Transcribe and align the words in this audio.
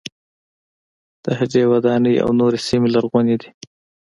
د 1.23 1.25
هډې 1.39 1.63
وداني 1.71 2.13
او 2.23 2.29
نورې 2.39 2.59
سیمې 2.67 2.89
لرغونې 2.95 3.35
دي. 3.41 3.49